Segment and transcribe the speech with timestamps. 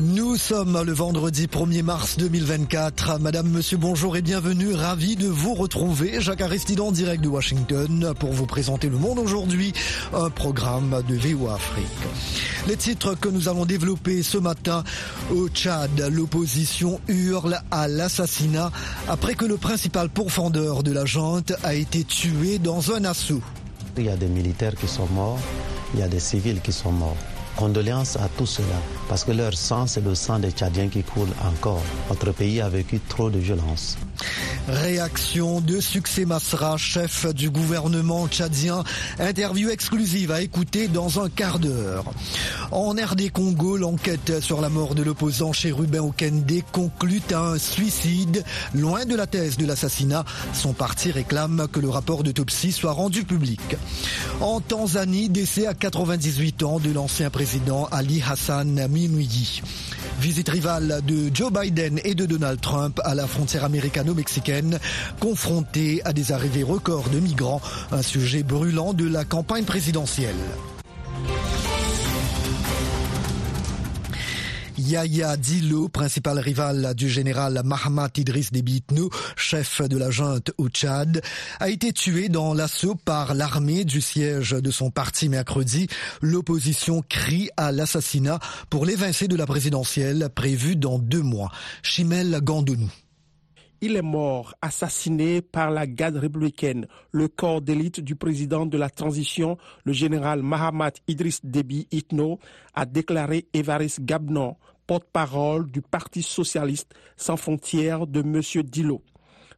[0.00, 3.18] Nous sommes le vendredi 1er mars 2024.
[3.18, 4.74] Madame, monsieur, bonjour et bienvenue.
[4.74, 6.20] Ravi de vous retrouver.
[6.20, 9.72] Jacques Aristide en direct de Washington pour vous présenter Le Monde aujourd'hui,
[10.12, 11.84] un programme de VO Afrique.
[12.66, 14.82] Les titres que nous allons développer ce matin
[15.30, 18.72] au Tchad, l'opposition hurle à l'assassinat
[19.08, 23.42] après que le principal pourfendeur de la junte a été tué dans un assaut.
[23.96, 25.38] Il y a des militaires qui sont morts,
[25.94, 27.16] il y a des civils qui sont morts.
[27.56, 31.30] Condoléances à tout cela, parce que leur sang, c'est le sang des Tchadiens qui coule
[31.46, 31.82] encore.
[32.10, 33.96] Notre pays a vécu trop de violence.
[34.68, 38.82] Réaction de Succès Masra, chef du gouvernement tchadien.
[39.18, 42.04] Interview exclusive à écouter dans un quart d'heure.
[42.70, 48.44] En RD Congo, l'enquête sur la mort de l'opposant Chérubin Okende conclut à un suicide.
[48.74, 53.24] Loin de la thèse de l'assassinat, son parti réclame que le rapport d'autopsie soit rendu
[53.24, 53.76] public.
[54.40, 59.62] En Tanzanie, décès à 98 ans de l'ancien président Ali Hassan Minouyi.
[60.20, 63.64] Visite rivale de Joe Biden et de Donald Trump à la frontière
[64.06, 64.78] américano-mexicaine,
[65.20, 70.36] confrontés à des arrivées records de migrants, un sujet brûlant de la campagne présidentielle.
[74.78, 78.84] Yaya Dilo, principal rival du général Mahamat Idriss Déby
[79.34, 81.22] chef de la junte au Tchad,
[81.58, 85.88] a été tué dans l'assaut par l'armée du siège de son parti mercredi.
[86.20, 91.50] L'opposition crie à l'assassinat pour l'évincer de la présidentielle prévue dans deux mois.
[91.82, 92.90] Chimel Gandonou.
[93.82, 98.88] Il est mort, assassiné par la garde républicaine, le corps d'élite du président de la
[98.88, 102.38] transition, le général Mahamat Idriss Déby Itno,
[102.74, 108.40] a déclaré Évariste Gabnon, porte-parole du Parti socialiste sans frontières de M.
[108.62, 109.02] Dilo.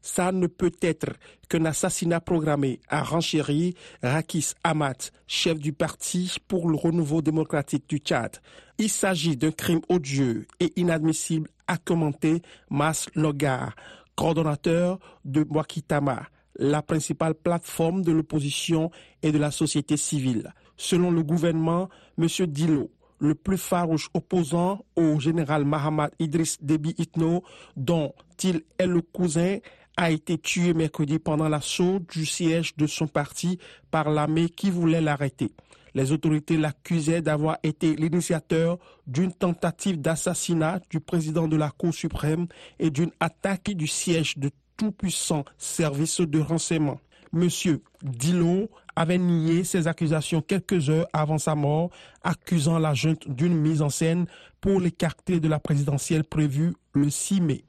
[0.00, 1.11] Ça ne peut être
[1.48, 7.98] qu'un assassinat programmé, a renchéri Rakis Amat, chef du Parti pour le renouveau démocratique du
[7.98, 8.39] Tchad.
[8.78, 13.74] Il s'agit d'un crime odieux et inadmissible, a commenté Mas Logar,
[14.18, 16.27] coordonnateur de Wakitama,
[16.58, 18.90] la principale plateforme de l'opposition
[19.23, 20.52] et de la société civile.
[20.77, 22.27] Selon le gouvernement, M.
[22.48, 22.90] Dilo,
[23.20, 27.45] le plus farouche opposant au général Mahamat Idriss Déby Itno,
[27.77, 28.12] dont
[28.42, 29.58] il est le cousin,
[29.96, 33.58] a été tué mercredi pendant l'assaut du siège de son parti
[33.92, 35.52] par l'armée qui voulait l'arrêter.
[35.98, 38.79] Les autorités l'accusaient d'avoir été l'initiateur
[39.09, 42.47] d'une tentative d'assassinat du président de la Cour suprême
[42.79, 47.01] et d'une attaque du siège de tout-puissant service de renseignement.
[47.33, 51.91] Monsieur Dillon avait nié ces accusations quelques heures avant sa mort,
[52.23, 54.27] accusant la junte d'une mise en scène
[54.61, 57.65] pour l'écarter de la présidentielle prévue le 6 mai.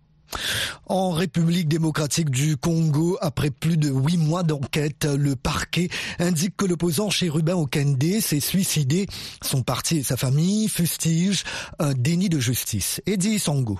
[0.85, 6.65] En République démocratique du Congo, après plus de huit mois d'enquête, le parquet indique que
[6.65, 9.07] l'opposant Chérubin Okende s'est suicidé.
[9.43, 11.43] Son parti et sa famille fustigent
[11.79, 13.01] un déni de justice.
[13.05, 13.79] Eddie Sango.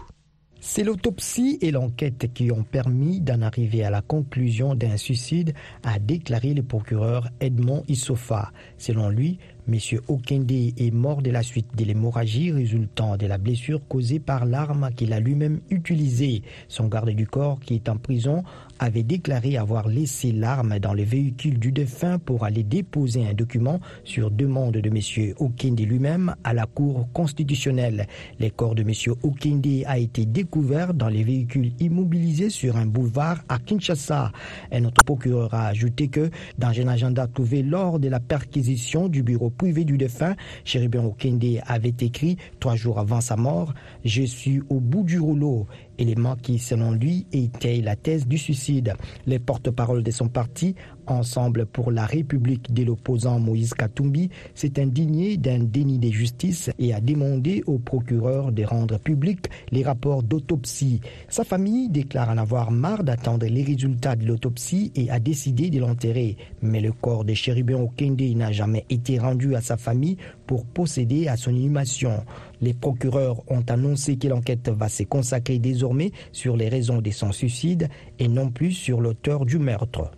[0.62, 6.00] C'est l'autopsie et l'enquête qui ont permis d'en arriver à la conclusion d'un suicide, a
[6.00, 8.52] déclaré le procureur Edmond Issofa.
[8.78, 9.40] Selon lui,
[9.72, 10.00] M.
[10.08, 14.90] Okende est mort de la suite de l'hémorragie résultant de la blessure causée par l'arme
[14.96, 16.42] qu'il a lui-même utilisée.
[16.68, 18.44] Son garde du corps, qui est en prison,
[18.80, 23.80] avait déclaré avoir laissé l'arme dans le véhicule du défunt pour aller déposer un document
[24.04, 25.34] sur demande de M.
[25.38, 28.08] Okende lui-même à la Cour constitutionnelle.
[28.40, 28.92] Le corps de M.
[29.24, 34.32] Okende a été découvert dans les véhicules immobilisés sur un boulevard à Kinshasa.
[34.72, 39.24] Un autre procureur a ajouté que, dans un agenda trouvé lors de la perquisition du
[39.24, 43.74] bureau privé du défunt, Chéribin Okende avait écrit trois jours avant sa mort
[44.06, 45.68] Je suis au bout du rouleau
[46.00, 48.94] élément qui, selon lui, était la thèse du suicide.
[49.26, 50.76] Les porte-paroles de son parti,
[51.12, 56.94] Ensemble pour la République de l'opposant Moïse Katumbi, s'est indigné d'un déni de justice et
[56.94, 61.02] a demandé au procureur de rendre public les rapports d'autopsie.
[61.28, 65.80] Sa famille déclare en avoir marre d'attendre les résultats de l'autopsie et a décidé de
[65.80, 66.38] l'enterrer.
[66.62, 71.28] Mais le corps de Chérubin Okende n'a jamais été rendu à sa famille pour procéder
[71.28, 72.24] à son inhumation.
[72.62, 77.32] Les procureurs ont annoncé que l'enquête va se consacrer désormais sur les raisons de son
[77.32, 77.90] suicide
[78.20, 80.12] et non plus sur l'auteur du meurtre.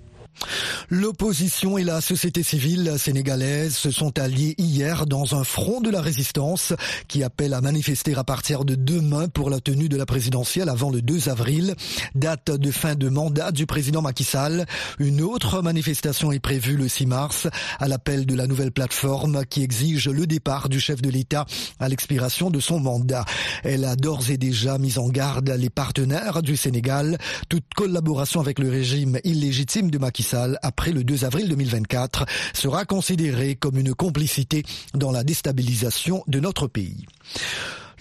[0.89, 6.01] L'opposition et la société civile sénégalaise se sont alliés hier dans un front de la
[6.01, 6.73] résistance
[7.07, 10.89] qui appelle à manifester à partir de demain pour la tenue de la présidentielle avant
[10.89, 11.75] le 2 avril,
[12.15, 14.65] date de fin de mandat du président Macky Sall.
[14.99, 17.47] Une autre manifestation est prévue le 6 mars
[17.79, 21.45] à l'appel de la nouvelle plateforme qui exige le départ du chef de l'État
[21.79, 23.25] à l'expiration de son mandat.
[23.63, 27.17] Elle a d'ores et déjà mis en garde les partenaires du Sénégal.
[27.47, 30.20] Toute collaboration avec le régime illégitime de Macky
[30.61, 34.63] Après le 2 avril 2024 sera considérée comme une complicité
[34.93, 37.05] dans la déstabilisation de notre pays.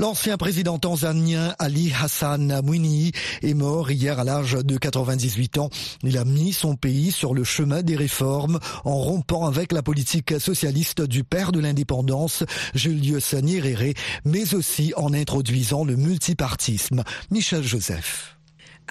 [0.00, 3.12] L'ancien président tanzanien Ali Hassan Mwinyi
[3.42, 5.68] est mort hier à l'âge de 98 ans.
[6.02, 10.40] Il a mis son pays sur le chemin des réformes en rompant avec la politique
[10.40, 12.44] socialiste du père de l'indépendance,
[12.74, 13.92] Julius Nyerere,
[14.24, 17.04] mais aussi en introduisant le multipartisme.
[17.30, 18.39] Michel Joseph.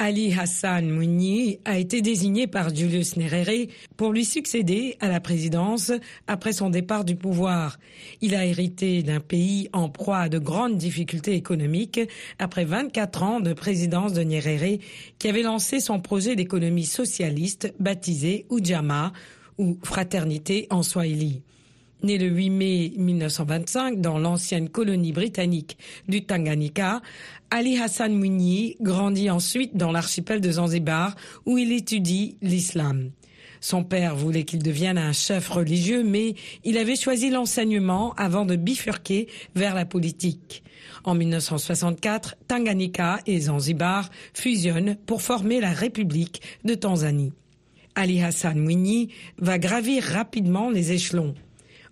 [0.02, 3.68] Ali Hassan Mouni a été désigné par Julius Nyerere
[3.98, 5.92] pour lui succéder à la présidence
[6.26, 7.78] après son départ du pouvoir.
[8.22, 12.00] Il a hérité d'un pays en proie à de grandes difficultés économiques
[12.40, 14.80] après 24 ans de présidence de Nyerere
[15.20, 19.12] qui avait lancé son projet d'économie socialiste baptisé Ujamaa
[19.58, 21.42] ou Fraternité en Swahili.
[22.02, 27.02] Né le 8 mai 1925 dans l'ancienne colonie britannique du Tanganyika,
[27.52, 31.16] Ali Hassan Mwinyi grandit ensuite dans l'archipel de Zanzibar
[31.46, 33.12] où il étudie l'islam.
[33.60, 38.56] Son père voulait qu'il devienne un chef religieux, mais il avait choisi l'enseignement avant de
[38.56, 40.64] bifurquer vers la politique.
[41.04, 47.34] En 1964, Tanganyika et Zanzibar fusionnent pour former la République de Tanzanie.
[47.96, 51.36] Ali Hassan Mwinyi va gravir rapidement les échelons.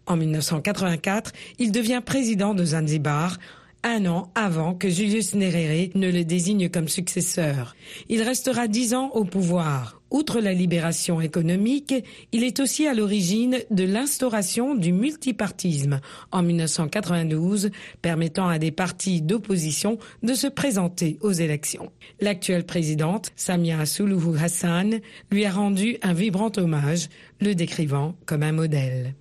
[0.08, 3.38] En 1984, il devient président de Zanzibar,
[3.84, 7.76] un an avant que Julius Nyerere ne le désigne comme successeur.
[8.10, 10.02] Il restera dix ans au pouvoir.
[10.10, 11.94] Outre la libération économique,
[12.32, 16.00] il est aussi à l'origine de l'instauration du multipartisme
[16.32, 17.72] en 1992,
[18.02, 21.92] permettant à des partis d'opposition de se présenter aux élections.
[22.22, 25.00] L'actuelle présidente, Samia Suluhu Hassan,
[25.30, 27.10] lui a rendu un vibrant hommage,
[27.42, 29.14] le décrivant comme un modèle.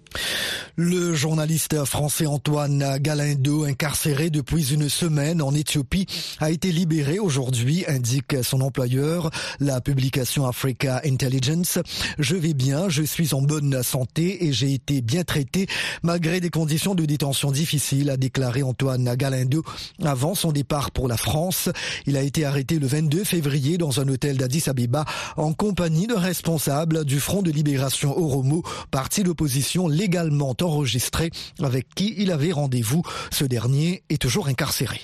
[0.78, 6.04] Le journaliste français Antoine Galindo, incarcéré depuis une semaine en Éthiopie,
[6.38, 10.46] a été libéré aujourd'hui, indique son employeur, la publication
[10.84, 11.78] Intelligence.
[12.18, 15.66] Je vais bien, je suis en bonne santé et j'ai été bien traité
[16.02, 19.62] malgré des conditions de détention difficiles, a déclaré Antoine Galindo
[20.04, 21.68] avant son départ pour la France.
[22.06, 25.04] Il a été arrêté le 22 février dans un hôtel d'Addis Abeba
[25.36, 31.30] en compagnie de responsables du Front de libération Oromo, parti d'opposition légalement enregistré
[31.62, 33.02] avec qui il avait rendez-vous.
[33.30, 35.00] Ce dernier est toujours incarcéré.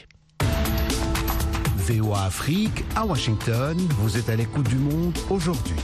[1.82, 5.75] VOA Afrique à Washington, vous êtes à l'écoute du monde aujourd'hui.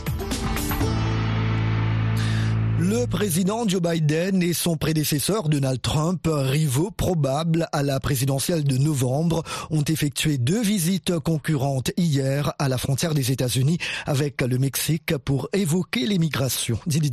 [2.79, 8.79] Le président Joe Biden et son prédécesseur Donald Trump, rivaux probables à la présidentielle de
[8.79, 15.17] novembre, ont effectué deux visites concurrentes hier à la frontière des États-Unis avec le Mexique
[15.19, 16.79] pour évoquer l'immigration.
[16.87, 17.11] Didi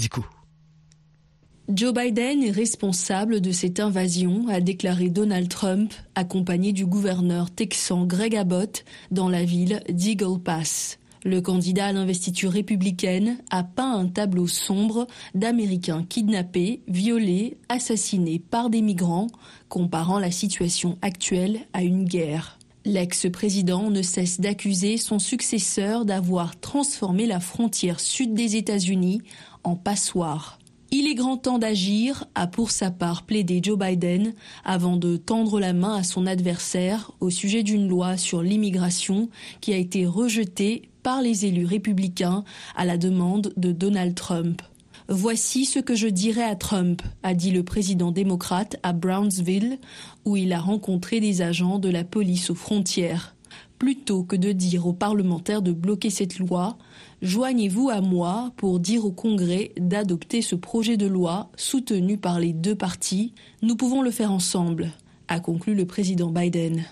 [1.68, 8.06] Joe Biden est responsable de cette invasion, a déclaré Donald Trump, accompagné du gouverneur texan
[8.06, 11.00] Greg Abbott dans la ville d'Eagle Pass.
[11.24, 18.70] Le candidat à l'investiture républicaine a peint un tableau sombre d'Américains kidnappés, violés, assassinés par
[18.70, 19.28] des migrants,
[19.68, 22.60] comparant la situation actuelle à une guerre.
[22.86, 29.24] L'ex-président ne cesse d'accuser son successeur d'avoir transformé la frontière sud des États-Unis
[29.64, 30.60] en passoire.
[30.92, 34.34] Il est grand temps d'agir, a pour sa part plaidé Joe Biden
[34.64, 39.30] avant de tendre la main à son adversaire au sujet d'une loi sur l'immigration
[39.62, 42.44] qui a été rejetée par les élus républicains
[42.76, 44.62] à la demande de Donald Trump.
[45.08, 49.78] Voici ce que je dirais à Trump, a dit le président démocrate à Brownsville,
[50.26, 53.36] où il a rencontré des agents de la police aux frontières.
[53.78, 56.78] Plutôt que de dire aux parlementaires de bloquer cette loi,
[57.26, 62.54] Joignez-vous à moi pour dire au Congrès d'adopter ce projet de loi soutenu par les
[62.54, 63.34] deux partis.
[63.64, 64.92] Nous pouvons le faire ensemble,
[65.28, 66.86] a conclu le président Biden.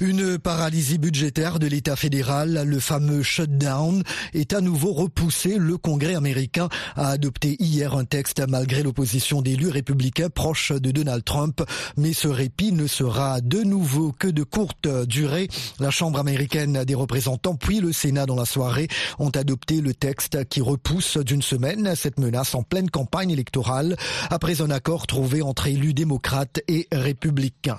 [0.00, 4.02] Une paralysie budgétaire de l'État fédéral, le fameux shutdown,
[4.34, 5.56] est à nouveau repoussé.
[5.58, 11.24] Le Congrès américain a adopté hier un texte malgré l'opposition d'élus républicains proches de Donald
[11.24, 11.62] Trump.
[11.96, 15.48] Mais ce répit ne sera de nouveau que de courte durée.
[15.78, 20.44] La Chambre américaine des représentants puis le Sénat dans la soirée ont adopté le texte
[20.48, 23.96] qui repousse d'une semaine cette menace en pleine campagne électorale
[24.30, 27.78] après un accord trouvé entre élus démocrates et républicains.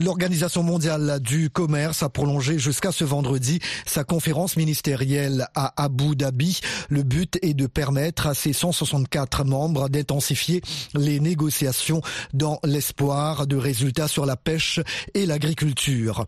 [0.00, 6.60] L'Organisation mondiale du commerce a prolongé jusqu'à ce vendredi sa conférence ministérielle à Abu Dhabi.
[6.88, 10.62] Le but est de permettre à ses 164 membres d'intensifier
[10.94, 12.00] les négociations
[12.32, 14.80] dans l'espoir de résultats sur la pêche
[15.14, 16.26] et l'agriculture.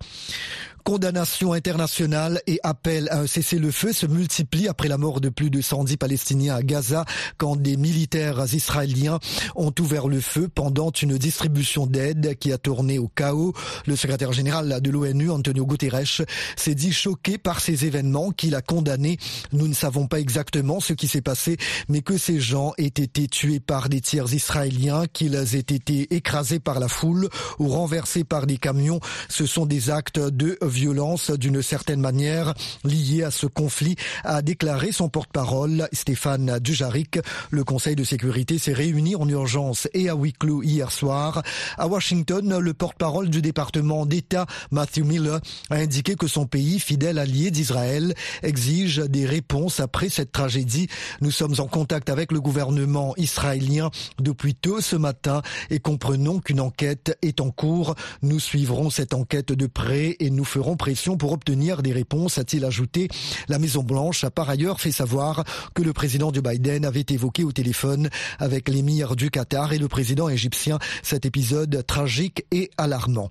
[0.84, 5.60] Condamnation internationale et appel à un cessez-le-feu se multiplient après la mort de plus de
[5.60, 7.04] 110 Palestiniens à Gaza
[7.38, 9.18] quand des militaires israéliens
[9.56, 13.52] ont ouvert le feu pendant une distribution d'aide qui a tourné au chaos.
[13.86, 16.24] Le secrétaire général de l'ONU, Antonio Guterres,
[16.56, 19.18] s'est dit choqué par ces événements qu'il a condamnés.
[19.52, 21.56] Nous ne savons pas exactement ce qui s'est passé,
[21.88, 26.60] mais que ces gens aient été tués par des tirs israéliens, qu'ils aient été écrasés
[26.60, 31.62] par la foule ou renversés par des camions, ce sont des actes de violence d'une
[31.62, 37.18] certaine manière liés à ce conflit, a déclaré son porte-parole Stéphane Dujarric.
[37.50, 41.42] Le Conseil de sécurité s'est réuni en urgence et à huis clos hier soir.
[41.76, 47.18] À Washington, le porte-parole du département d'État, Matthew Miller, a indiqué que son pays, fidèle
[47.18, 50.88] allié d'Israël, exige des réponses après cette tragédie.
[51.20, 56.60] Nous sommes en contact avec le gouvernement israélien depuis tôt ce matin et comprenons qu'une
[56.60, 57.94] enquête est en cours.
[58.22, 62.64] Nous suivrons cette enquête de près et nous ferons pression pour obtenir des réponses, a-t-il
[62.64, 63.08] ajouté.
[63.48, 67.52] La Maison-Blanche a par ailleurs fait savoir que le président Joe Biden avait évoqué au
[67.52, 73.30] téléphone avec l'émir du Qatar et le président égyptien cet épisode tragique et alarmant.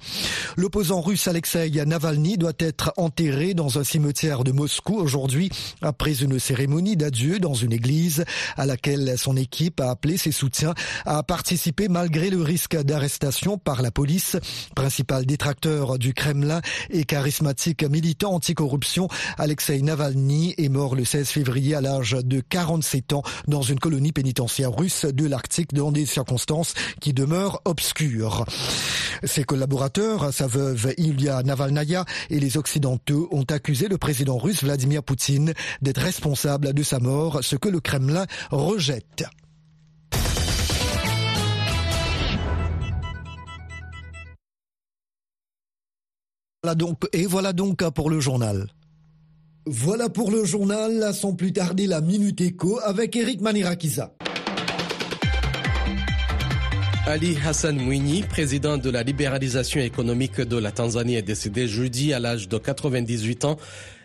[0.58, 5.50] L'opposant russe Alexei Navalny doit être enterré dans un cimetière de Moscou aujourd'hui
[5.82, 8.26] après une cérémonie d'adieu dans une église
[8.58, 10.74] à laquelle son équipe a appelé ses soutiens
[11.06, 14.38] à participer malgré le risque d'arrestation par la police.
[14.76, 21.76] Principal détracteur du Kremlin et charismatique militant anticorruption, Alexei Navalny est mort le 16 février
[21.76, 26.76] à l'âge de 47 ans dans une colonie pénitentiaire russe de l'Arctique dans des circonstances
[27.02, 28.46] qui demeurent obscures.
[29.26, 35.04] Ses collaborateurs, sa veuve Ilya Navalnaya et les Occidentaux ont accusé le président russe Vladimir
[35.04, 39.26] Poutine d'être responsable de sa mort, ce que le Kremlin rejette.
[46.62, 48.68] Voilà donc, et voilà donc pour le journal.
[49.66, 54.14] Voilà pour le journal, sans plus tarder la Minute Éco avec Eric Manirakiza.
[57.08, 62.20] Ali Hassan Mouini, président de la libéralisation économique de la Tanzanie, est décédé jeudi à
[62.20, 63.56] l'âge de 98 ans.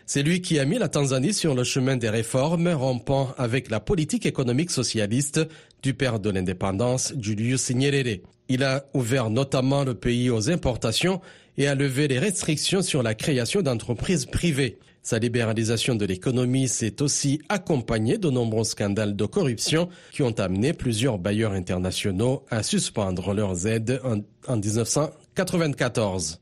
[0.05, 3.81] C'est lui qui a mis la Tanzanie sur le chemin des réformes, rompant avec la
[3.81, 5.41] politique économique socialiste
[5.83, 8.21] du père de l'indépendance, Julius Nyerere.
[8.47, 11.19] Il a ouvert notamment le pays aux importations
[11.57, 14.79] et a levé les restrictions sur la création d'entreprises privées.
[15.01, 20.73] Sa libéralisation de l'économie s'est aussi accompagnée de nombreux scandales de corruption qui ont amené
[20.73, 24.21] plusieurs bailleurs internationaux à suspendre leurs aides en,
[24.51, 26.39] en 1994.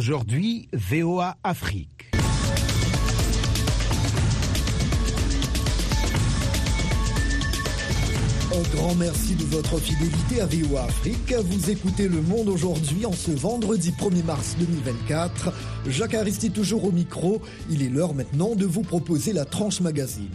[0.00, 2.10] Aujourd'hui, VOA Afrique.
[8.50, 11.34] Un grand merci de votre fidélité à VOA Afrique.
[11.44, 15.52] Vous écoutez Le Monde aujourd'hui en ce vendredi 1er mars 2024.
[15.88, 17.42] Jacques Aristide toujours au micro.
[17.68, 20.30] Il est l'heure maintenant de vous proposer la tranche magazine.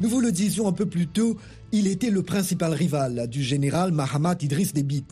[0.00, 1.36] Nous vous le disions un peu plus tôt,
[1.72, 5.02] il était le principal rival du général Mahamat Idriss Déby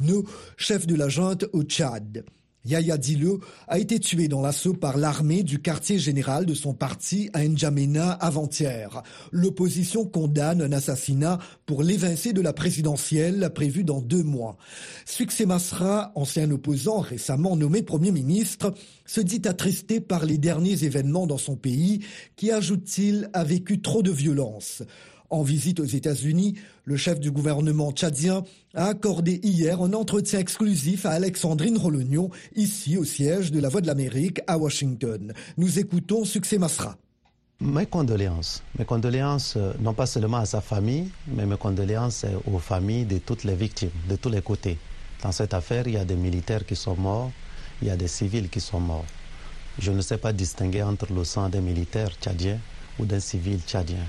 [0.57, 2.25] chef de la junte au Tchad.
[2.64, 7.28] Yaya Dilo a été tué dans l'assaut par l'armée du quartier général de son parti
[7.33, 9.02] à N'Djamena avant-hier.
[9.33, 14.57] L'opposition condamne un assassinat pour l'évincer de la présidentielle prévue dans deux mois.
[15.04, 18.73] Succès Masra, ancien opposant récemment nommé Premier ministre,
[19.07, 22.04] se dit attristé par les derniers événements dans son pays
[22.37, 24.83] qui, ajoute-t-il, a vécu trop de violence.
[25.33, 31.07] En visite aux États-Unis, le chef du gouvernement tchadien a accordé hier un entretien exclusif
[31.07, 35.33] à Alexandrine Rolognon, ici au siège de la Voix de l'Amérique à Washington.
[35.57, 36.99] Nous écoutons Succès Masra.
[37.61, 38.62] Mes condoléances.
[38.79, 43.45] Mes condoléances, non pas seulement à sa famille, mais mes condoléances aux familles de toutes
[43.45, 44.77] les victimes, de tous les côtés.
[45.23, 47.33] Dans cette affaire, il y a des militaires qui sont morts,
[47.81, 49.07] il y a des civils qui sont morts.
[49.79, 52.59] Je ne sais pas distinguer entre le sang d'un militaire tchadien
[52.99, 54.05] ou d'un civil tchadien.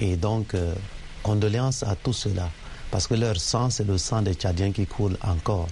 [0.00, 0.74] Et donc, euh,
[1.22, 2.48] condoléances à tous ceux-là,
[2.90, 5.68] parce que leur sang, c'est le sang des Tchadiens qui coule encore.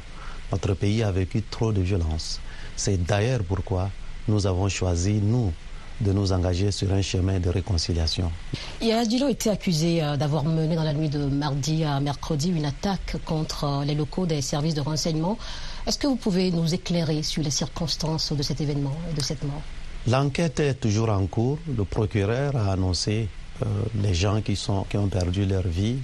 [0.50, 2.40] Notre pays a vécu trop de violence.
[2.76, 3.90] C'est d'ailleurs pourquoi
[4.28, 5.52] nous avons choisi, nous,
[6.00, 8.30] de nous engager sur un chemin de réconciliation.
[8.80, 12.64] Yaya Dilo était accusé euh, d'avoir mené dans la nuit de mardi à mercredi une
[12.64, 15.38] attaque contre euh, les locaux des services de renseignement.
[15.87, 19.44] Est-ce que vous pouvez nous éclairer sur les circonstances de cet événement et de cette
[19.44, 19.62] mort?
[20.06, 21.58] L'enquête est toujours en cours.
[21.76, 23.26] Le procureur a annoncé
[23.62, 23.66] euh,
[24.02, 25.96] les gens qui, sont, qui ont perdu leur vie.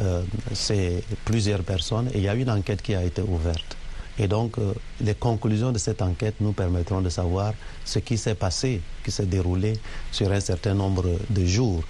[0.00, 3.76] Euh, c'est plusieurs personnes et il y a une enquête qui a été ouverte.
[4.18, 7.54] Et donc, euh, les conclusions de cette enquête nous permettront de savoir
[7.86, 9.74] ce qui s'est passé, qui s'est déroulé
[10.12, 11.82] sur un certain nombre de jours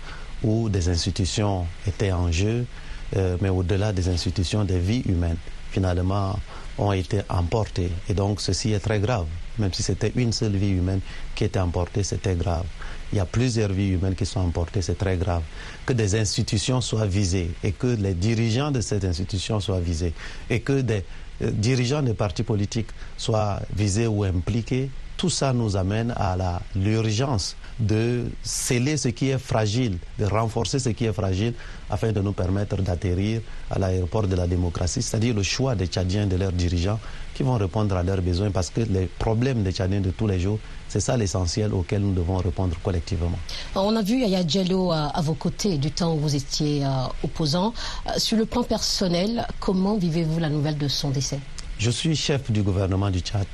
[0.45, 2.67] où des institutions étaient en jeu,
[3.15, 5.39] mais au-delà des institutions, des vies humaines,
[5.71, 6.39] finalement,
[6.79, 7.91] ont été emportées.
[8.09, 9.27] Et donc, ceci est très grave.
[9.59, 11.01] Même si c'était une seule vie humaine
[11.35, 12.65] qui était emportée, c'était grave.
[13.13, 15.43] Il y a plusieurs vies humaines qui sont emportées, c'est très grave.
[15.85, 20.13] Que des institutions soient visées et que les dirigeants de ces institutions soient visés
[20.49, 21.05] et que des
[21.43, 26.37] euh, dirigeants des partis politiques soient visés ou impliqués, tout ça nous amène à
[26.77, 31.55] l'urgence de sceller ce qui est fragile, de renforcer ce qui est fragile
[31.91, 36.27] afin de nous permettre d'atterrir à l'aéroport de la démocratie, c'est-à-dire le choix des Tchadiens
[36.27, 37.01] de leurs dirigeants
[37.35, 40.39] qui vont répondre à leurs besoins parce que les problèmes des Tchadiens de tous les
[40.39, 40.59] jours,
[40.89, 43.31] c'est ça l'essentiel auquel nous devons répondre collectivement.
[43.75, 46.89] On a vu Yaya Diallo euh, à, vos côtés du temps où vous étiez euh,
[47.25, 47.75] opposant.
[48.07, 51.41] Euh, sur le plan personnel, comment vivez-vous la nouvelle de son décès?
[51.79, 53.47] Je suis chef du gouvernement du Tchad.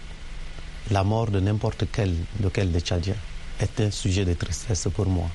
[0.91, 3.17] La mort de n'importe quel, lequel des Tchadiens
[3.61, 5.29] est un sujet de tristesse pour moi,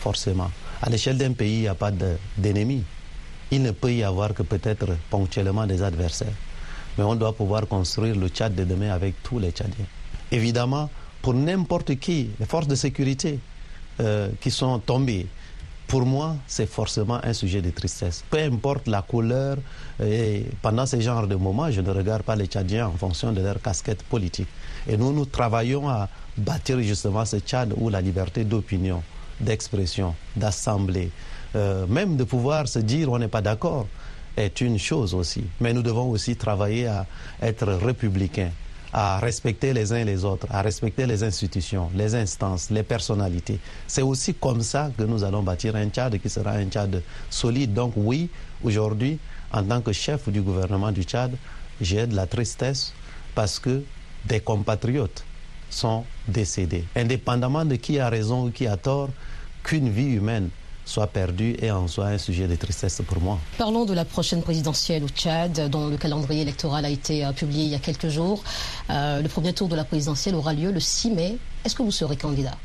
[0.00, 0.50] forcément.
[0.82, 1.92] À l'échelle d'un pays, il n'y a pas
[2.36, 2.82] d'ennemis.
[3.50, 6.34] Il ne peut y avoir que peut-être ponctuellement des adversaires
[6.96, 9.86] mais on doit pouvoir construire le Tchad de demain avec tous les Tchadiens.
[10.30, 10.90] Évidemment,
[11.22, 13.38] pour n'importe qui, les forces de sécurité
[14.00, 15.26] euh, qui sont tombées,
[15.86, 18.24] pour moi, c'est forcément un sujet de tristesse.
[18.30, 19.58] Peu importe la couleur,
[20.02, 23.40] et pendant ce genre de moments, je ne regarde pas les Tchadiens en fonction de
[23.40, 24.48] leur casquette politique.
[24.88, 29.02] Et nous, nous travaillons à bâtir justement ce Tchad où la liberté d'opinion,
[29.40, 31.10] d'expression, d'assemblée,
[31.54, 33.86] euh, même de pouvoir se dire on n'est pas d'accord,
[34.36, 35.44] est une chose aussi.
[35.60, 37.06] Mais nous devons aussi travailler à
[37.40, 38.50] être républicains,
[38.96, 43.58] à respecter les uns les autres, à respecter les institutions, les instances, les personnalités.
[43.88, 47.74] C'est aussi comme ça que nous allons bâtir un Tchad qui sera un Tchad solide.
[47.74, 48.30] Donc oui,
[48.62, 49.18] aujourd'hui,
[49.52, 51.32] en tant que chef du gouvernement du Tchad,
[51.80, 52.92] j'ai de la tristesse
[53.34, 53.82] parce que
[54.26, 55.24] des compatriotes
[55.70, 56.84] sont décédés.
[56.94, 59.10] Indépendamment de qui a raison ou qui a tort,
[59.64, 60.50] qu'une vie humaine
[60.84, 63.38] soit perdu et en soit un sujet de tristesse pour moi.
[63.58, 67.64] Parlons de la prochaine présidentielle au Tchad, dont le calendrier électoral a été euh, publié
[67.64, 68.42] il y a quelques jours.
[68.90, 71.38] Euh, le premier tour de la présidentielle aura lieu le 6 mai.
[71.64, 72.56] Est-ce que vous serez candidat?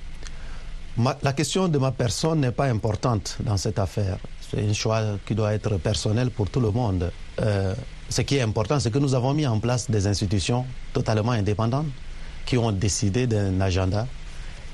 [1.22, 4.18] La question de ma personne n'est pas importante dans cette affaire.
[4.42, 7.12] C'est un choix qui doit être personnel pour tout le monde.
[7.40, 7.74] Euh,
[8.10, 11.86] ce qui est important, c'est que nous avons mis en place des institutions totalement indépendantes
[12.46, 14.08] qui ont décidé d'un agenda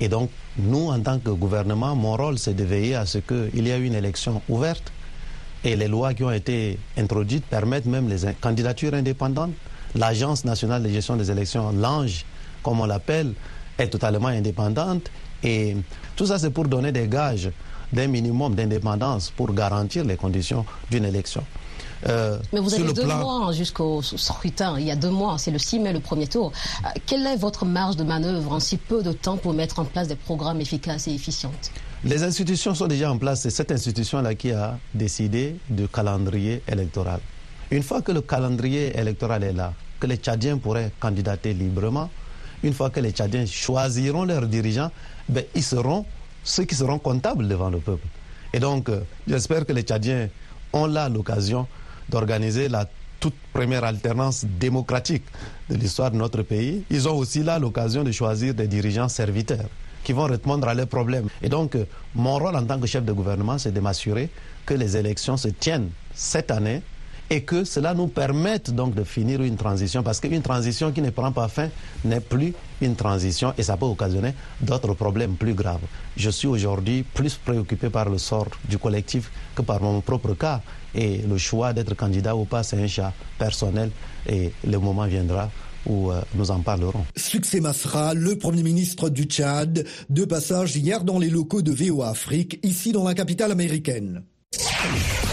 [0.00, 3.66] et donc, nous, en tant que gouvernement, mon rôle, c'est de veiller à ce qu'il
[3.66, 4.92] y ait une élection ouverte.
[5.64, 9.52] Et les lois qui ont été introduites permettent même les candidatures indépendantes.
[9.94, 12.24] L'Agence nationale de gestion des élections, l'ANGE,
[12.62, 13.34] comme on l'appelle,
[13.78, 15.10] est totalement indépendante.
[15.42, 15.76] Et
[16.14, 17.50] tout ça, c'est pour donner des gages
[17.92, 21.42] d'un minimum d'indépendance pour garantir les conditions d'une élection.
[22.08, 24.78] Euh, Mais vous avez deux mois jusqu'au scrutin.
[24.78, 26.52] Il y a deux mois, c'est le 6 mai le premier tour.
[26.84, 29.84] Euh, quelle est votre marge de manœuvre en si peu de temps pour mettre en
[29.84, 31.52] place des programmes efficaces et efficients
[32.04, 33.40] Les institutions sont déjà en place.
[33.42, 37.20] C'est cette institution-là qui a décidé du calendrier électoral.
[37.70, 42.10] Une fois que le calendrier électoral est là, que les Tchadiens pourraient candidater librement,
[42.62, 44.90] une fois que les Tchadiens choisiront leurs dirigeants,
[45.28, 46.04] ben, ils seront
[46.44, 48.06] ceux qui seront comptables devant le peuple.
[48.52, 50.28] Et donc, euh, j'espère que les Tchadiens
[50.72, 51.66] ont là l'occasion
[52.08, 52.86] d'organiser la
[53.20, 55.24] toute première alternance démocratique
[55.70, 56.84] de l'histoire de notre pays.
[56.90, 59.68] Ils ont aussi là l'occasion de choisir des dirigeants serviteurs
[60.04, 61.26] qui vont répondre à leurs problèmes.
[61.42, 64.30] Et donc, euh, mon rôle en tant que chef de gouvernement, c'est de m'assurer
[64.64, 66.82] que les élections se tiennent cette année
[67.28, 71.10] et que cela nous permette donc de finir une transition, parce qu'une transition qui ne
[71.10, 71.70] prend pas fin
[72.04, 75.80] n'est plus une transition et ça peut occasionner d'autres problèmes plus graves.
[76.16, 80.60] Je suis aujourd'hui plus préoccupé par le sort du collectif que par mon propre cas
[80.96, 83.90] et le choix d'être candidat ou pas, c'est un choix personnel
[84.28, 85.50] et le moment viendra
[85.86, 87.04] où euh, nous en parlerons.
[87.14, 92.08] Succès Masra, le Premier ministre du Tchad, de passage hier dans les locaux de VOA
[92.08, 94.22] Afrique, ici dans la capitale américaine.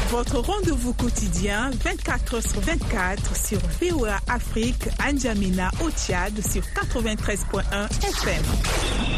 [0.10, 7.64] Votre rendez-vous quotidien 24 sur 24 sur VOA Afrique, Anjamina au Tchad sur 93.1
[8.10, 9.13] FM.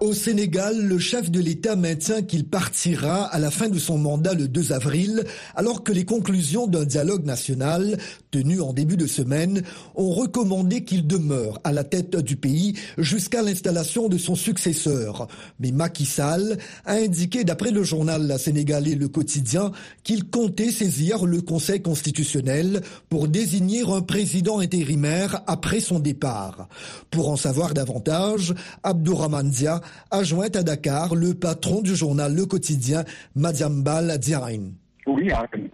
[0.00, 4.32] Au Sénégal, le chef de l'État maintient qu'il partira à la fin de son mandat
[4.32, 5.24] le 2 avril,
[5.56, 7.98] alors que les conclusions d'un dialogue national
[8.30, 9.62] tenu en début de semaine
[9.94, 15.28] ont recommandé qu'il demeure à la tête du pays jusqu'à l'installation de son successeur.
[15.60, 19.72] Mais Macky Sall a indiqué, d'après le journal sénégalais Le Quotidien,
[20.04, 26.68] qu'il comptait saisir le Conseil constitutionnel pour désigner un président intérimaire après son départ.
[27.10, 29.80] Pour en savoir davantage, Abdourahman Dia
[30.22, 34.72] joint à Dakar le patron du journal Le Quotidien, Madiambal Diagne.
[35.08, 35.30] Oui,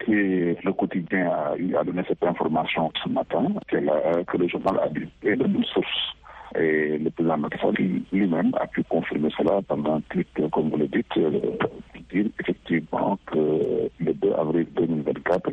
[0.06, 5.64] le quotidien a, donné cette information ce matin, que le journal a dit de deux
[5.64, 6.14] sources.
[6.56, 10.86] Et le président Macky lui-même a pu confirmer cela pendant un tweet, comme vous le
[10.86, 11.40] dites, euh,
[12.12, 15.50] dire effectivement que le 2 avril 2024,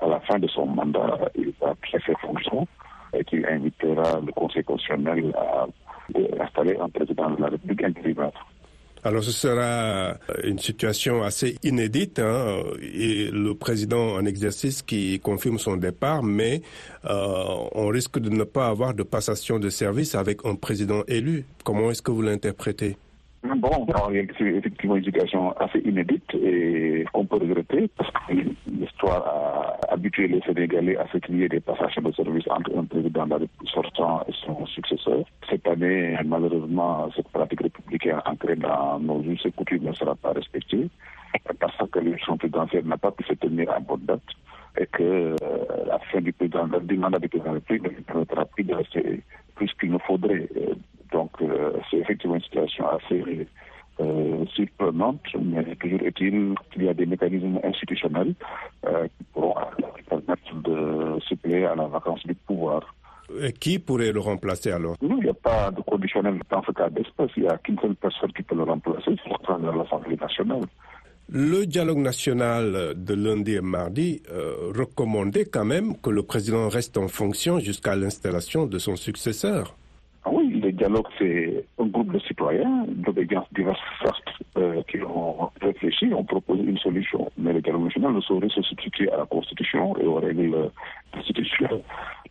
[0.00, 2.68] à la fin de son mandat, il va ses fonctions
[3.14, 5.66] et qu'il invitera le Conseil constitutionnel à
[6.44, 8.51] installer un président de la République intérimaire.
[9.04, 15.58] Alors ce sera une situation assez inédite hein, et le président en exercice qui confirme
[15.58, 16.62] son départ, mais
[17.06, 21.44] euh, on risque de ne pas avoir de passation de service avec un président élu.
[21.64, 22.96] Comment est-ce que vous l'interprétez?
[23.44, 23.86] Bon,
[24.38, 28.34] c'est effectivement une situation assez inédite et qu'on peut regretter parce que
[28.70, 32.78] l'histoire a habitué les Sénégalais à ce qu'il y ait des passations de service entre
[32.78, 33.26] un président
[33.66, 35.24] sortant et son successeur.
[35.50, 40.32] Cette année, malheureusement, cette pratique républicaine ancrée dans nos us et coutumes ne sera pas
[40.32, 40.88] respectée
[41.58, 44.20] parce que l'élection présidentielle n'a pas pu se tenir à bonne date
[44.78, 45.36] et que euh,
[45.86, 49.22] la fin du, président, du mandat du président ne permettra plus de rester
[49.56, 50.48] plus qu'il ne faudrait.
[51.22, 53.46] Donc, euh, c'est effectivement une situation assez
[54.00, 58.34] euh, surprenante, mais toujours est-il qu'il y a des mécanismes institutionnels
[58.86, 59.54] euh, qui pourront
[60.08, 62.92] permettre de suppléer à la vacance du pouvoir.
[63.40, 64.96] Et qui pourrait le remplacer alors?
[65.00, 67.30] Non, il n'y a pas de conditionnel dans ce cas d'espèce.
[67.36, 70.64] Il n'y a qu'une seule personne qui peut le remplacer, c'est le l'Assemblée nationale.
[71.28, 74.22] Le dialogue national de lundi et mardi
[74.76, 79.76] recommandait quand même que le président reste en fonction jusqu'à l'installation de son successeur.
[80.82, 83.78] Le dialogue, c'est un groupe de citoyens d'obédience diverses
[84.56, 87.30] euh, qui ont réfléchi, ont proposé une solution.
[87.38, 90.72] Mais le dialogue national ne saurait se substituer à la Constitution et aux règles
[91.14, 91.82] constitutionnelles.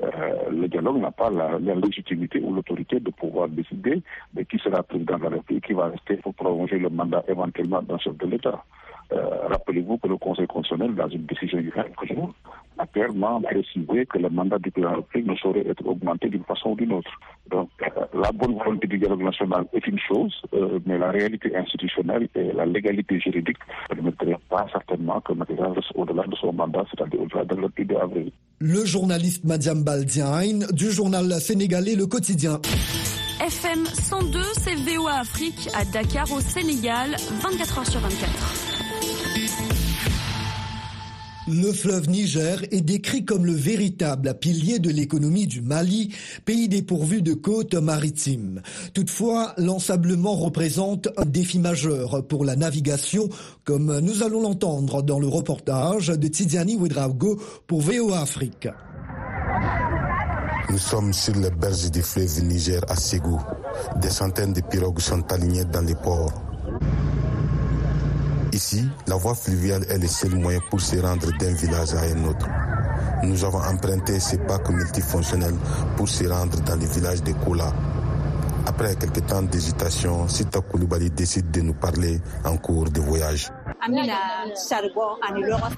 [0.04, 4.02] Euh, le dialogue n'a pas la, légitimité ou l'autorité de pouvoir décider
[4.34, 7.82] de qui sera président de la République, qui va rester pour prolonger le mandat éventuellement
[7.82, 8.66] d'un chef de l'État.
[9.14, 12.34] Euh, rappelez-vous que le Conseil constitutionnel, dans une décision du 20 jour,
[12.78, 16.30] a clairement précisé que le mandat du président de la République ne saurait être augmenté
[16.30, 17.12] d'une façon ou d'une autre.
[17.50, 21.56] Donc, euh, la bonne volonté du dialogue national est une chose, euh, mais la réalité
[21.56, 23.58] institutionnelle et la légalité juridique
[23.90, 27.74] ne permettraient pas certainement que Mathias reste au-delà de son mandat, c'est-à-dire au-delà de l'autre
[27.84, 28.32] de avril.
[28.60, 32.60] Le journaliste Madiam Baldiaine du journal sénégalais Le Quotidien.
[33.44, 37.10] FM 102, c'est VOA Afrique à Dakar au Sénégal,
[37.42, 38.71] 24 h sur 24.
[41.54, 47.22] Le fleuve Niger est décrit comme le véritable pilier de l'économie du Mali, pays dépourvu
[47.22, 48.62] de côtes maritimes.
[48.94, 53.28] Toutefois, l'ensablement représente un défi majeur pour la navigation,
[53.66, 57.38] comme nous allons l'entendre dans le reportage de Tidiane Ouedraogo
[57.68, 58.70] pour VOA Afrique.
[60.70, 63.42] Nous sommes sur les berges du fleuve Niger à Ségou.
[64.02, 66.32] Des centaines de pirogues sont alignées dans les ports.
[68.62, 72.26] Ici, la voie fluviale est le seul moyen pour se rendre d'un village à un
[72.26, 72.48] autre.
[73.24, 75.56] Nous avons emprunté ces bacs multifonctionnels
[75.98, 77.74] pour se rendre dans le village de Kola.
[78.68, 83.52] Après quelques temps d'hésitation, Sita Koulibaly décide de nous parler en cours de voyage.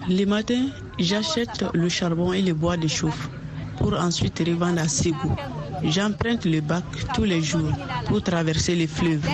[0.09, 0.67] Les matins,
[0.99, 3.29] j'achète le charbon et le bois de chauffe
[3.77, 5.33] pour ensuite revendre à Ségou.
[5.83, 7.71] J'emprunte le bac tous les jours
[8.07, 9.25] pour traverser les fleuves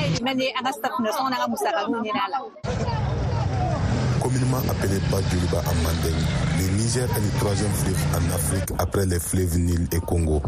[4.49, 6.19] communément appelé Badjuriba en Mandeng.
[6.57, 10.41] Le Niger est le troisième fleuve en Afrique après les fleuves Nil et Congo.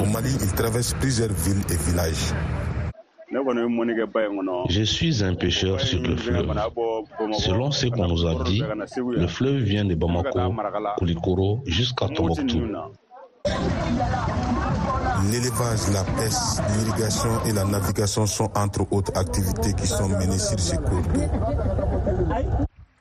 [0.00, 2.34] Au Mali, il traverse plusieurs villes et villages.
[4.68, 6.46] Je suis un pêcheur sur le fleuve.
[7.38, 8.62] Selon ce qu'on nous a dit,
[9.16, 10.38] le fleuve vient de Bamako,
[10.98, 12.62] Koulikoro jusqu'à Tombouctou.
[15.30, 20.58] L'élevage, la pêche, l'irrigation et la navigation sont entre autres activités qui sont menées sur
[20.58, 21.87] ce cours d'eau.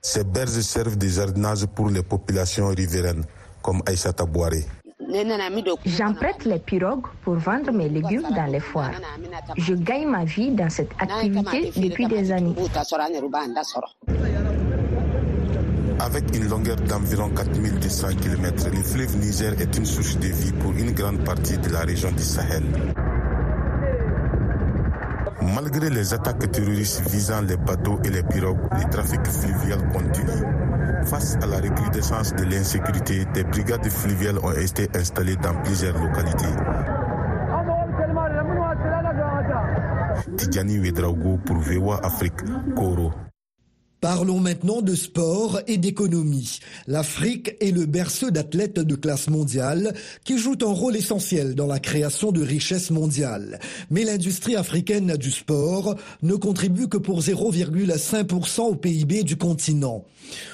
[0.09, 3.25] Ces berges servent de jardinage pour les populations riveraines,
[3.61, 4.63] comme Aïcha Tabouare.
[5.85, 8.93] J'emprunte les pirogues pour vendre mes légumes dans les foires.
[9.57, 12.55] Je gagne ma vie dans cette activité depuis des années.
[15.99, 20.71] Avec une longueur d'environ 4200 km, le fleuve Niger est une source de vie pour
[20.71, 22.63] une grande partie de la région du Sahel.
[25.53, 30.43] Malgré les attaques terroristes visant les bateaux et les pirogues, le trafic fluvial continue.
[31.05, 36.45] Face à la recrudescence de l'insécurité, des brigades fluviales ont été installées dans plusieurs localités.
[40.37, 42.43] Tidjani Wedraogo pour VOA Afrique,
[42.75, 43.26] Koro.
[43.99, 46.59] Parlons maintenant de sport et d'économie.
[46.85, 51.79] L'Afrique est le berceau d'athlètes de classe mondiale qui jouent un rôle essentiel dans la
[51.79, 53.59] création de richesses mondiales.
[53.89, 60.05] Mais l'industrie africaine du sport ne contribue que pour 0,5% au PIB du continent.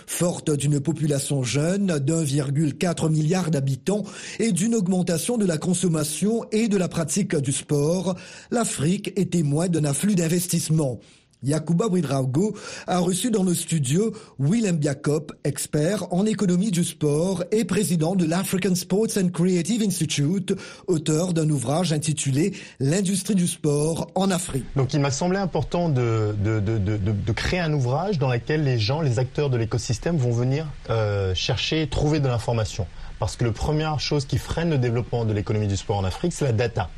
[0.07, 4.03] Forte d'une population jeune d'1,4 milliard d'habitants
[4.39, 8.15] et d'une augmentation de la consommation et de la pratique du sport,
[8.51, 11.01] l'Afrique est témoin d'un afflux d'investissements.
[11.43, 12.55] Yakuba Widraugo
[12.87, 18.25] a reçu dans le studio Willem Biakop, expert en économie du sport et président de
[18.25, 20.53] l'African Sports and Creative Institute,
[20.87, 24.65] auteur d'un ouvrage intitulé L'industrie du sport en Afrique.
[24.75, 28.79] Donc il m'a semblé important de, de, de, de, créer un ouvrage dans lequel les
[28.79, 32.87] gens, les acteurs de l'écosystème vont venir euh, chercher, trouver de l'information.
[33.19, 36.33] Parce que la première chose qui freine le développement de l'économie du sport en Afrique,
[36.33, 36.89] c'est la data.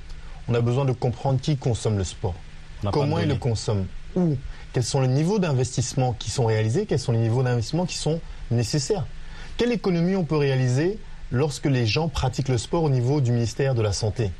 [0.48, 2.36] On a besoin de comprendre qui consomme le sport,
[2.92, 4.38] comment il le consomme, où,
[4.74, 8.20] quels sont les niveaux d'investissement qui sont réalisés, quels sont les niveaux d'investissement qui sont
[8.52, 9.06] nécessaires?
[9.58, 11.00] Quelle économie on peut réaliser
[11.32, 14.32] lorsque les gens pratiquent le sport au niveau du ministère de la Santé?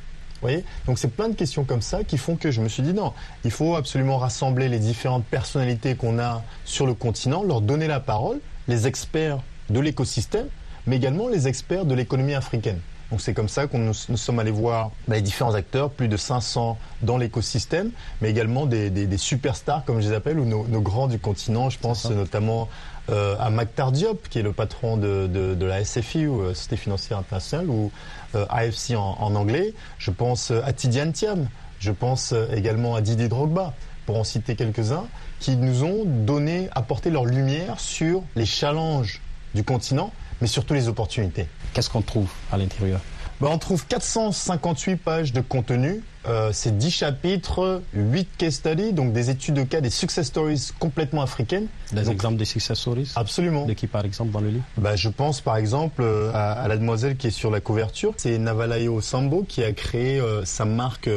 [0.42, 0.64] Voyez?
[0.86, 3.12] Donc c'est plein de questions comme ça qui font que je me suis dit non,
[3.44, 8.00] il faut absolument rassembler les différentes personnalités qu'on a sur le continent, leur donner la
[8.00, 9.38] parole, les experts
[9.70, 10.48] de l'écosystème,
[10.86, 12.80] mais également les experts de l'économie africaine.
[13.10, 16.16] Donc c'est comme ça qu'on nous, sommes allés voir bah, les différents acteurs, plus de
[16.16, 17.90] 500 dans l'écosystème,
[18.20, 21.70] mais également des, superstars, comme je les appelle, ou nos, grands du continent.
[21.70, 22.68] Je pense notamment
[23.10, 27.18] euh, à Mac Diop, qui est le patron de, la SFI, ou euh, Société Financière
[27.18, 27.92] Internationale, ou
[28.34, 29.72] euh, AFC en, anglais.
[29.98, 31.48] Je pense à Tidiane Thiam.
[31.78, 33.74] Je pense également à Didier Drogba,
[34.06, 35.06] pour en citer quelques-uns,
[35.38, 39.20] qui nous ont donné, apporté leur lumière sur les challenges
[39.54, 41.46] du continent, mais surtout les opportunités.
[41.72, 43.00] Qu'est-ce qu'on trouve à l'intérieur?
[43.40, 46.02] Ben, On trouve 458 pages de contenu.
[46.26, 50.70] Euh, c'est 10 chapitres, 8 case studies, donc des études de cas, des success stories
[50.78, 51.66] complètement africaines.
[51.92, 53.12] Des exemples des success stories?
[53.14, 53.66] Absolument.
[53.66, 54.64] De qui, par exemple, dans le livre?
[54.78, 58.14] Ben, Je pense, par exemple, euh, à, la demoiselle qui est sur la couverture.
[58.16, 61.10] C'est Navalayo Sambo qui a créé euh, sa marque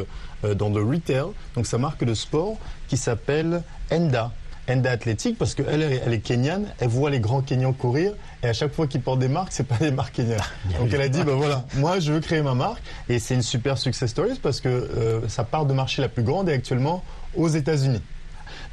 [0.55, 2.55] dans le retail, donc sa marque de sport,
[2.87, 4.31] qui s'appelle Enda.
[4.69, 8.53] Enda Athletic parce qu'elle elle est kenyane, elle voit les grands Kenyans courir et à
[8.53, 10.39] chaque fois qu'ils portent des marques, c'est pas des marques kenyanes.
[10.79, 13.41] Donc elle a dit, ben voilà, moi je veux créer ma marque et c'est une
[13.41, 17.03] super success story parce que euh, ça part de marché la plus grande et actuellement
[17.35, 18.01] aux États-Unis.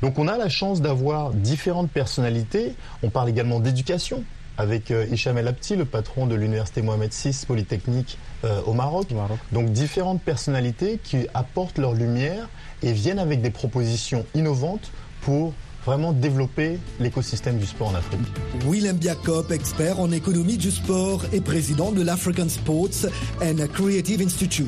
[0.03, 2.75] Donc on a la chance d'avoir différentes personnalités.
[3.03, 4.25] On parle également d'éducation
[4.59, 9.11] avec euh, Hicham El Abti, le patron de l'université Mohamed VI Polytechnique euh, au Maroc.
[9.11, 9.39] Maroc.
[9.53, 12.49] Donc différentes personnalités qui apportent leur lumière
[12.83, 15.55] et viennent avec des propositions innovantes pour
[15.87, 18.21] vraiment développer l'écosystème du sport en Afrique.
[18.69, 23.07] Willem Biakop, expert en économie du sport et président de l'African Sports
[23.41, 24.67] and Creative Institute.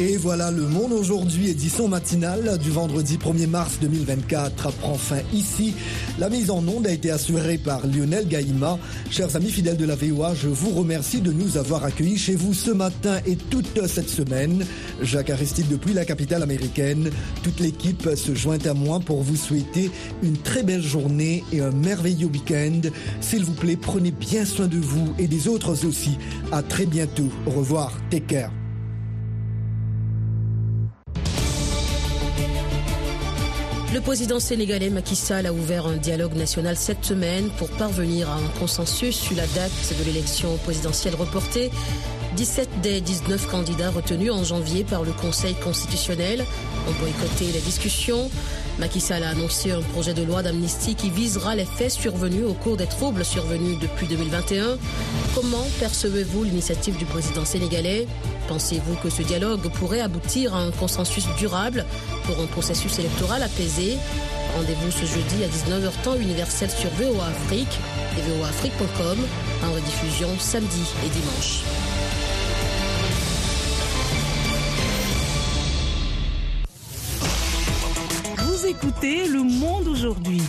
[0.00, 5.74] Et voilà, le monde aujourd'hui, édition matinale du vendredi 1er mars 2024 prend fin ici.
[6.20, 8.78] La mise en onde a été assurée par Lionel Gaïma.
[9.10, 12.54] Chers amis fidèles de la VOA, je vous remercie de nous avoir accueillis chez vous
[12.54, 14.64] ce matin et toute cette semaine.
[15.02, 17.10] Jacques Aristide depuis la capitale américaine.
[17.42, 19.90] Toute l'équipe se joint à moi pour vous souhaiter
[20.22, 22.82] une très belle journée et un merveilleux week-end.
[23.20, 26.18] S'il vous plaît, prenez bien soin de vous et des autres aussi.
[26.52, 27.30] À très bientôt.
[27.46, 27.92] Au revoir.
[28.10, 28.52] Take care.
[33.94, 38.34] Le président sénégalais Macky Sall a ouvert un dialogue national cette semaine pour parvenir à
[38.34, 41.70] un consensus sur la date de l'élection présidentielle reportée.
[42.38, 46.44] 17 des 19 candidats retenus en janvier par le Conseil constitutionnel
[46.88, 48.30] ont boycotté les discussions.
[48.78, 52.54] Macky Sall a annoncé un projet de loi d'amnistie qui visera les faits survenus au
[52.54, 54.78] cours des troubles survenus depuis 2021.
[55.34, 58.06] Comment percevez-vous l'initiative du président sénégalais?
[58.46, 61.84] Pensez-vous que ce dialogue pourrait aboutir à un consensus durable
[62.22, 63.96] pour un processus électoral apaisé?
[64.54, 67.80] Rendez-vous ce jeudi à 19h temps universel sur VOA Afrique
[68.16, 71.97] et en rediffusion samedi et dimanche.
[78.80, 80.40] Écoutez Le Monde aujourd'hui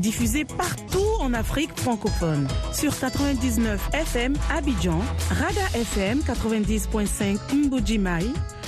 [0.00, 2.46] diffusé partout en Afrique francophone.
[2.72, 8.26] Sur 99 FM Abidjan, Rada FM 90.5 Mbujimai,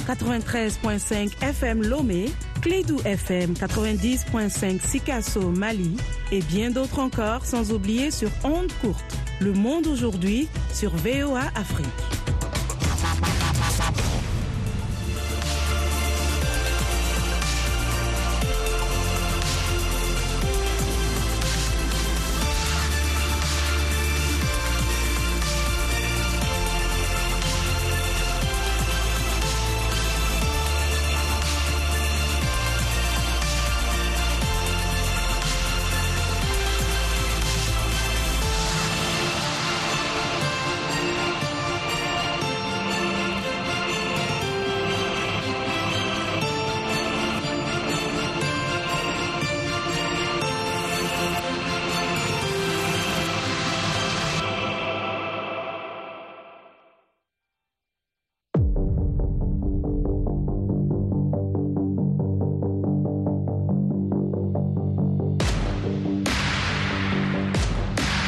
[0.09, 2.31] 93.5 FM Lomé,
[2.63, 5.97] Clédou FM 90.5 Sikasso Mali
[6.33, 9.17] et bien d'autres encore sans oublier sur Onde Courte.
[9.41, 12.20] Le monde aujourd'hui sur VOA Afrique.